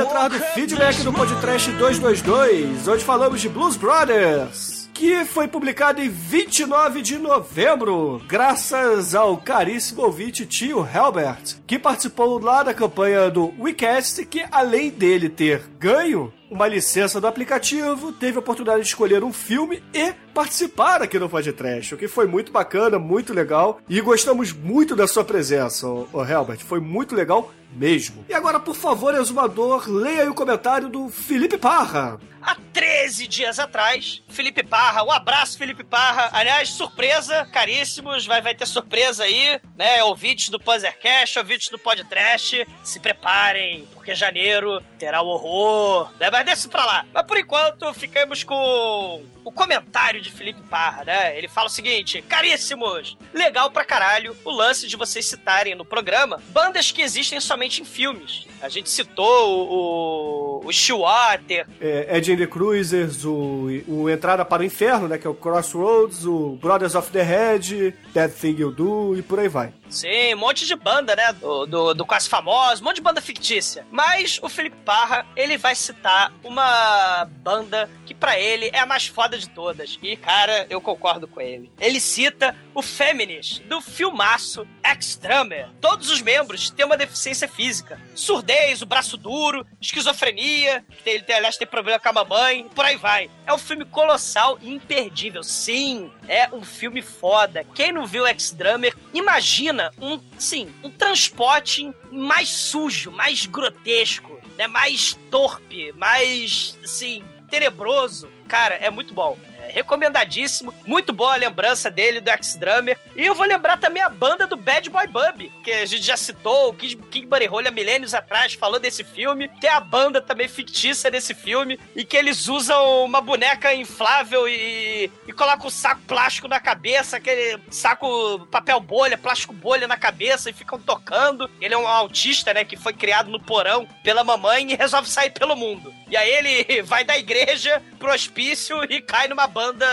[0.01, 6.09] Entrar no feedback do podcast 222, onde falamos de Blues Brothers, que foi publicado em
[6.09, 13.53] 29 de novembro, graças ao caríssimo ouvinte tio Helbert, que participou lá da campanha do
[13.59, 19.23] WeCast, que além dele ter ganho, uma licença do aplicativo, teve a oportunidade de escolher
[19.23, 24.01] um filme e participar aqui no podcast, o que foi muito bacana, muito legal e
[24.01, 26.59] gostamos muito da sua presença, ô Helbert.
[26.59, 28.25] Foi muito legal mesmo.
[28.27, 32.19] E agora, por favor, exumador, leia aí o comentário do Felipe Parra.
[32.41, 36.29] Há 13 dias atrás, Felipe Parra, um abraço, Felipe Parra.
[36.33, 40.03] Aliás, surpresa, caríssimos, vai, vai ter surpresa aí, né?
[40.03, 46.29] Ouvintes do Puzzercast, ouvintes do Podcast, se preparem, porque janeiro terá o horror, né?
[46.31, 47.05] Mas desce pra lá.
[47.13, 51.37] Mas por enquanto, ficamos com o comentário de Felipe Parra, né?
[51.37, 56.41] Ele fala o seguinte: caríssimos, legal pra caralho o lance de vocês citarem no programa
[56.49, 58.47] bandas que existem somente em filmes.
[58.61, 64.43] A gente citou o, o, o Stillwater, É, Ed and the Cruisers, o, o Entrada
[64.45, 65.17] para o Inferno, né?
[65.17, 69.39] Que é o Crossroads, o Brothers of the Head, That Thing You Do e por
[69.39, 69.73] aí vai.
[69.89, 71.33] Sim, um monte de banda, né?
[71.33, 73.85] Do, do, do quase famoso, um monte de banda fictícia.
[73.91, 79.07] Mas o Felipe Parra, ele vai citar uma banda que pra ele é a mais
[79.07, 79.99] foda de todas.
[80.01, 81.69] E, cara, eu concordo com ele.
[81.79, 85.69] Ele cita o Feminist, do filmaço Extremer.
[85.79, 87.99] Todos os membros têm uma deficiência física.
[88.15, 92.95] Surdez, o braço duro, esquizofrenia, ele tem, aliás, tem problema com a mamãe, por aí
[92.95, 93.29] vai.
[93.45, 95.43] É um filme colossal e imperdível.
[95.43, 97.65] Sim, é um filme foda.
[97.75, 104.67] Quem não viu X-Drummer, imagina um, sim, um transporte mais sujo, mais grotesco, né?
[104.67, 108.29] Mais torpe, mais, assim, tenebroso.
[108.47, 109.37] Cara, é muito bom.
[109.71, 110.73] É recomendadíssimo.
[110.85, 112.97] Muito boa a lembrança dele do X-Drummer.
[113.15, 116.17] E eu vou lembrar também a banda do Bad Boy Bub, que a gente já
[116.17, 119.47] citou, o King, King Buddy há milênios atrás, falou desse filme.
[119.61, 125.09] Tem a banda também fictícia desse filme, e que eles usam uma boneca inflável e,
[125.25, 130.49] e colocam um saco plástico na cabeça, aquele saco papel bolha, plástico bolha na cabeça,
[130.49, 131.49] e ficam tocando.
[131.61, 135.29] Ele é um autista, né, que foi criado no porão pela mamãe e resolve sair
[135.29, 135.93] pelo mundo.
[136.11, 139.87] E aí ele vai da igreja pro hospício e cai numa banda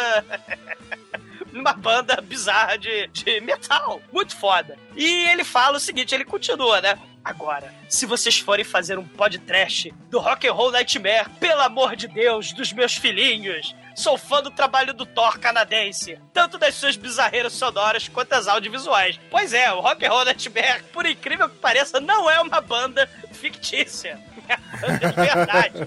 [1.52, 4.02] numa banda bizarra de, de metal.
[4.12, 4.76] Muito foda.
[4.96, 6.98] E ele fala o seguinte, ele continua, né?
[7.24, 12.08] Agora, se vocês forem fazer um podcast do Rock and Roll Nightmare, pelo amor de
[12.08, 17.52] Deus, dos meus filhinhos, sou fã do trabalho do Thor canadense, tanto das suas bizarreiras
[17.52, 19.18] sonoras quanto as audiovisuais.
[19.30, 23.08] Pois é, o Rock and Roll Nightmare, por incrível que pareça, não é uma banda
[23.32, 24.18] fictícia.
[24.48, 25.78] É uma banda de verdade.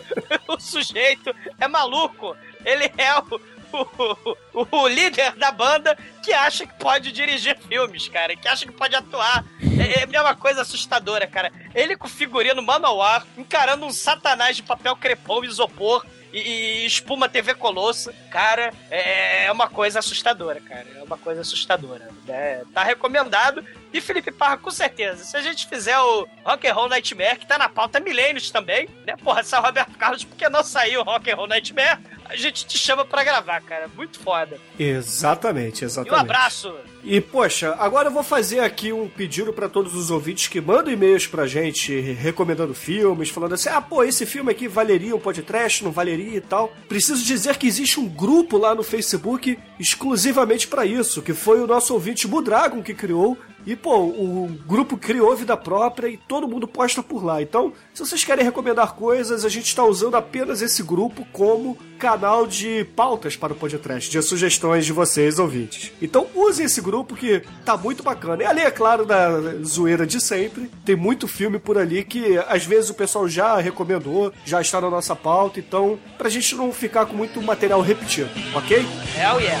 [0.48, 2.34] o sujeito é maluco.
[2.64, 3.40] Ele é o,
[3.72, 8.72] o, o líder da banda que acha que pode dirigir filmes, cara, que acha que
[8.72, 9.44] pode atuar.
[9.78, 11.52] É, é uma coisa assustadora, cara.
[11.74, 17.54] Ele com figurino manowar, encarando um satanás de papel crepom isopor e, e espuma TV
[17.54, 18.12] Colosso.
[18.30, 20.86] Cara, é, é uma coisa assustadora, cara.
[20.96, 22.08] É uma coisa assustadora.
[22.28, 23.64] É, tá recomendado.
[23.96, 25.24] E Felipe Parra, com certeza.
[25.24, 28.88] Se a gente fizer o Rock and Roll Nightmare, que tá na pauta milênios também,
[29.06, 29.14] né?
[29.24, 31.98] Porra, saiu Roberto Carlos, por que não saiu o Rock and Roll Nightmare?
[32.26, 33.88] A gente te chama pra gravar, cara.
[33.96, 34.58] Muito foda.
[34.78, 36.20] Exatamente, E um exatamente.
[36.20, 36.74] abraço.
[37.04, 40.92] E, poxa, agora eu vou fazer aqui um pedido pra todos os ouvintes que mandam
[40.92, 45.84] e-mails pra gente recomendando filmes, falando assim: ah, pô, esse filme aqui valeria um podcast,
[45.84, 46.72] não valeria e tal.
[46.88, 51.66] Preciso dizer que existe um grupo lá no Facebook exclusivamente pra isso, que foi o
[51.66, 53.38] nosso ouvinte Budragon que criou.
[53.66, 57.42] E, pô, o grupo criou vida própria e todo mundo posta por lá.
[57.42, 62.46] Então, se vocês querem recomendar coisas, a gente está usando apenas esse grupo como canal
[62.46, 65.90] de pautas para o podcast, de sugestões de vocês, ouvintes.
[66.00, 68.44] Então, usem esse grupo que tá muito bacana.
[68.44, 72.64] E ali, é claro, da zoeira de sempre, tem muito filme por ali que às
[72.64, 75.58] vezes o pessoal já recomendou, já está na nossa pauta.
[75.58, 78.78] Então, pra gente não ficar com muito material repetido, ok?
[79.18, 79.60] Hell yeah.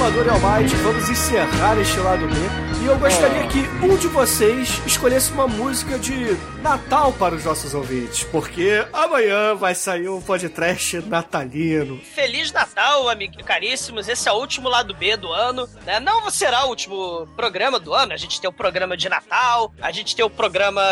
[0.00, 0.16] grasses.
[0.16, 2.34] E e Almighty, vamos encerrar este lado B.
[2.82, 7.74] E eu gostaria que um de vocês escolhesse uma música de Natal para os nossos
[7.74, 12.00] ouvintes, porque amanhã vai sair um podcast natalino.
[12.00, 14.08] Feliz Natal, amigos caríssimos.
[14.08, 15.68] Esse é o último lado B do ano.
[15.84, 16.00] Né?
[16.00, 18.14] Não será o último programa do ano.
[18.14, 20.82] A gente tem o programa de Natal, a gente tem o programa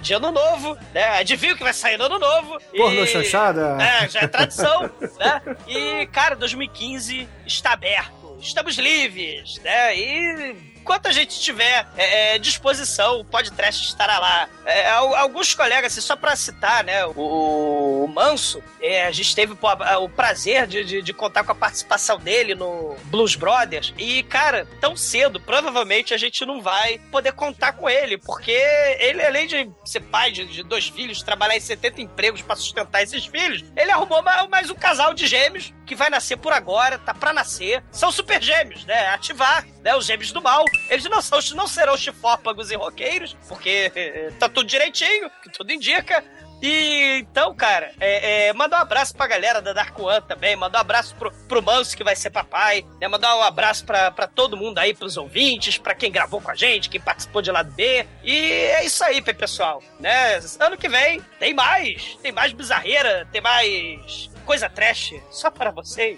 [0.00, 1.18] de Ano Novo, né?
[1.18, 2.58] Adivinha o que vai sair no Ano Novo?
[2.76, 3.78] Porno chanchada?
[3.82, 4.88] É, já é tradição,
[5.18, 5.42] né?
[5.66, 8.21] E, cara, 2015 está aberto.
[8.42, 9.96] Estamos livres, né?
[9.96, 14.48] E enquanto a gente tiver é, é, disposição, o podcast estará lá.
[14.66, 19.34] É, al- alguns colegas, assim, só pra citar, né, o, o Manso, é, a gente
[19.34, 19.68] teve pô,
[20.00, 23.94] o prazer de, de, de contar com a participação dele no Blues Brothers.
[23.96, 28.50] E, cara, tão cedo, provavelmente a gente não vai poder contar com ele, porque
[28.98, 33.02] ele, além de ser pai de, de dois filhos, trabalhar em 70 empregos pra sustentar
[33.02, 36.98] esses filhos, ele arrumou ma- mais um casal de gêmeos que vai nascer por agora,
[36.98, 37.82] tá pra nascer.
[37.92, 39.08] São super gêmeos, né?
[39.08, 39.94] Ativar, né?
[39.94, 40.64] Os gêmeos do mal.
[40.88, 45.72] Eles não, são, não serão chifópagos e roqueiros, porque eh, tá tudo direitinho, que tudo
[45.72, 46.22] indica.
[46.64, 50.78] E então, cara, é, é, mandar um abraço pra galera da Dark One também, mandar
[50.78, 53.08] um abraço pro, pro Manso que vai ser papai, né?
[53.08, 56.54] Mandar um abraço pra, pra todo mundo aí, pros ouvintes, pra quem gravou com a
[56.54, 58.06] gente, quem participou de lado B.
[58.22, 60.38] E é isso aí, pe- pessoal, né?
[60.60, 66.16] Ano que vem tem mais, tem mais bizarreira, tem mais coisa trash só para vocês.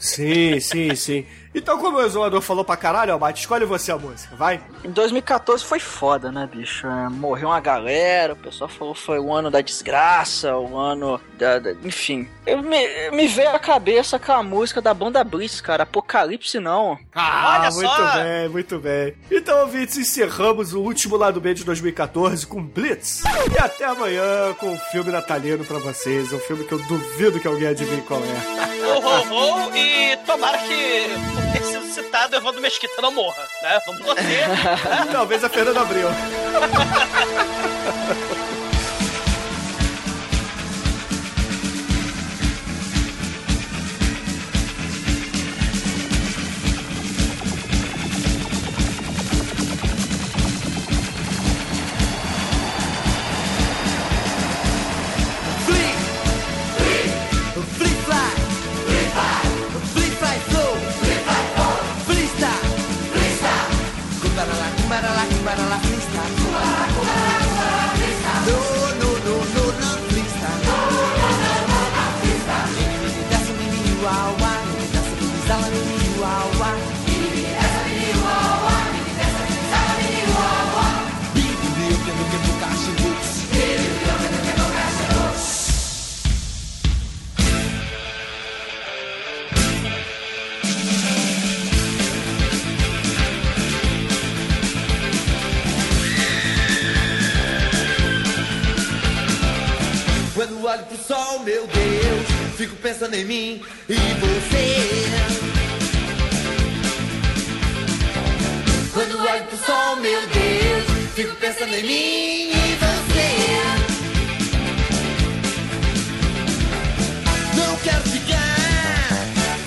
[0.00, 1.26] Sim, sim, sim.
[1.54, 4.60] Então, como o Exumador falou pra caralho, Almighty, escolhe você a música, vai.
[4.84, 6.86] Em 2014 foi foda, né, bicho?
[6.86, 11.20] É, morreu uma galera, o pessoal falou que foi o ano da desgraça, o ano
[11.38, 11.58] da.
[11.58, 12.28] da- enfim.
[12.46, 15.82] Eu me, me veio à cabeça com a música da banda Blitz, cara.
[15.82, 16.98] Apocalipse não.
[17.14, 18.12] Ah, Olha muito só!
[18.22, 19.14] bem, muito bem.
[19.30, 23.22] Então, ouvintes, encerramos o último lado B de 2014 com Blitz.
[23.54, 26.32] E até amanhã com um filme natalino pra vocês.
[26.32, 28.82] Um filme que eu duvido que alguém adivinhe qual é.
[28.86, 33.80] Ho, ho, ho, e tomara que, por ter sido citado, Evandro Mesquita não morra, né?
[33.86, 34.44] Vamos torcer.
[35.10, 36.08] Talvez a Fernanda abriu.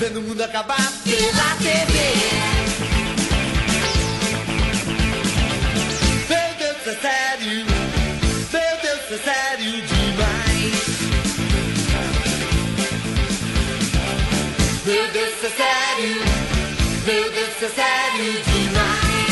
[0.06, 1.93] ficar vendo o mundo acabar pela TV.
[6.30, 7.66] Meu Deus, é sério.
[8.51, 10.76] Meu Deus, é sério demais.
[14.86, 16.22] Meu Deus, é sério.
[17.06, 19.26] Meu Deus, é sério demais.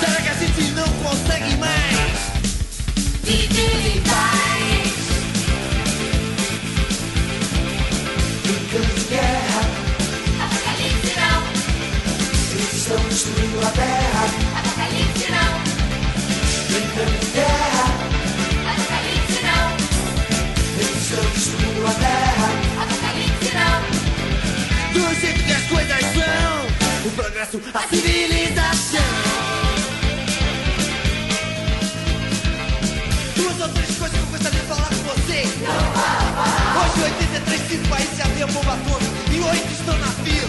[0.00, 2.12] Será que a gente não consegue mais?
[3.22, 4.51] Viver em paz.
[13.22, 14.24] Destruindo a terra.
[14.58, 15.52] Apocalipse não.
[16.70, 17.84] Brincando de guerra.
[18.72, 19.66] Apocalipse não.
[20.80, 22.48] Eles estão destruindo a terra.
[22.82, 23.78] Apocalipse não.
[24.92, 27.06] Do jeito que as coisas são.
[27.06, 29.00] O progresso, a civilização.
[33.36, 35.48] Duas ou três coisas que eu gostaria de falar com vocês.
[36.74, 40.48] Hoje 83 cinco países já têm a bomba atômica e oito estão na fila.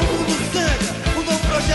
[0.00, 0.41] O mundo.
[1.72, 1.74] O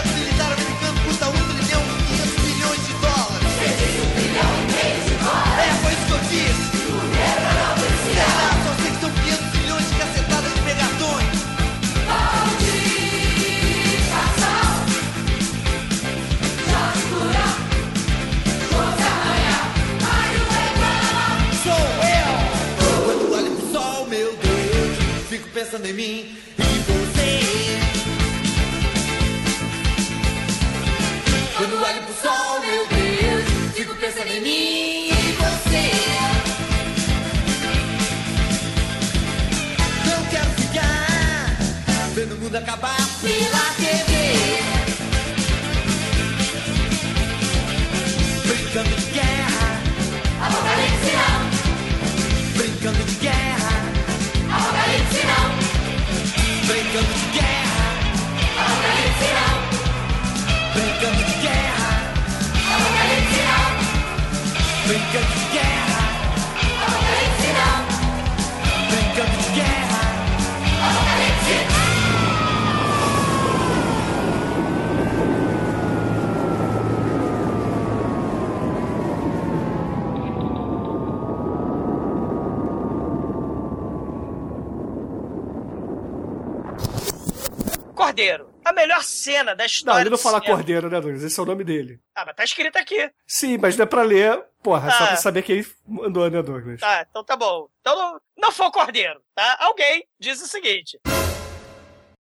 [89.57, 90.01] da Não, história.
[90.03, 90.55] ele não fala cinema.
[90.55, 91.23] Cordeiro, né, Douglas?
[91.23, 91.99] Esse é o nome dele.
[92.15, 93.11] Ah, mas tá escrito aqui.
[93.25, 95.07] Sim, mas não é pra ler, porra, só Ah.
[95.07, 96.79] pra saber quem mandou, né, Douglas?
[96.79, 97.67] Tá, então tá bom.
[97.81, 99.57] Então não, não foi o Cordeiro, tá?
[99.59, 100.99] Alguém diz o seguinte: